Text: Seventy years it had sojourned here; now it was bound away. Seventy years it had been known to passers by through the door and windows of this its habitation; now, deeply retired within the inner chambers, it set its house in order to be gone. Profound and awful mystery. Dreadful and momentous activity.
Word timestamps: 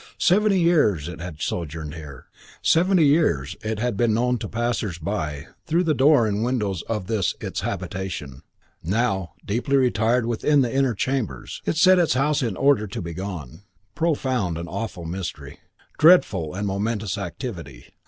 Seventy 0.17 0.59
years 0.59 1.07
it 1.07 1.21
had 1.21 1.43
sojourned 1.43 1.93
here; 1.93 2.03
now 2.03 2.09
it 2.09 2.17
was 2.17 2.23
bound 2.23 2.25
away. 2.25 2.59
Seventy 2.63 3.05
years 3.05 3.55
it 3.61 3.77
had 3.77 3.95
been 3.97 4.15
known 4.15 4.39
to 4.39 4.47
passers 4.49 4.97
by 4.97 5.45
through 5.67 5.83
the 5.83 5.93
door 5.93 6.25
and 6.25 6.43
windows 6.43 6.81
of 6.89 7.05
this 7.05 7.35
its 7.39 7.59
habitation; 7.61 8.41
now, 8.81 9.33
deeply 9.45 9.77
retired 9.77 10.25
within 10.25 10.61
the 10.61 10.73
inner 10.73 10.95
chambers, 10.95 11.61
it 11.67 11.77
set 11.77 11.99
its 11.99 12.15
house 12.15 12.41
in 12.41 12.57
order 12.57 12.87
to 12.87 12.99
be 12.99 13.13
gone. 13.13 13.61
Profound 13.93 14.57
and 14.57 14.67
awful 14.67 15.05
mystery. 15.05 15.59
Dreadful 15.99 16.55
and 16.55 16.65
momentous 16.65 17.19
activity. 17.19 17.89